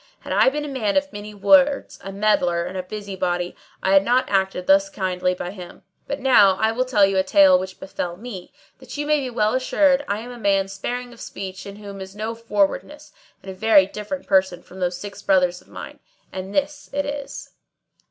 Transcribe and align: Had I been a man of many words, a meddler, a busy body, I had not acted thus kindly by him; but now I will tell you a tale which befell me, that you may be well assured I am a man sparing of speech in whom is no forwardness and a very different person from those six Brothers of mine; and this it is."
Had 0.21 0.33
I 0.33 0.49
been 0.49 0.65
a 0.65 0.79
man 0.79 0.97
of 0.97 1.13
many 1.13 1.35
words, 1.35 1.99
a 2.03 2.11
meddler, 2.11 2.65
a 2.65 2.81
busy 2.81 3.15
body, 3.15 3.55
I 3.83 3.91
had 3.93 4.03
not 4.03 4.27
acted 4.31 4.65
thus 4.65 4.89
kindly 4.89 5.35
by 5.35 5.51
him; 5.51 5.83
but 6.07 6.19
now 6.19 6.55
I 6.57 6.71
will 6.71 6.85
tell 6.85 7.05
you 7.05 7.17
a 7.17 7.23
tale 7.23 7.59
which 7.59 7.79
befell 7.79 8.17
me, 8.17 8.51
that 8.79 8.97
you 8.97 9.05
may 9.05 9.19
be 9.19 9.29
well 9.29 9.53
assured 9.53 10.03
I 10.07 10.17
am 10.21 10.31
a 10.31 10.39
man 10.39 10.67
sparing 10.69 11.13
of 11.13 11.21
speech 11.21 11.67
in 11.67 11.75
whom 11.75 12.01
is 12.01 12.15
no 12.15 12.33
forwardness 12.33 13.13
and 13.43 13.51
a 13.51 13.53
very 13.53 13.85
different 13.85 14.25
person 14.25 14.63
from 14.63 14.79
those 14.79 14.97
six 14.97 15.21
Brothers 15.21 15.61
of 15.61 15.67
mine; 15.67 15.99
and 16.31 16.51
this 16.51 16.89
it 16.91 17.05
is." 17.05 17.51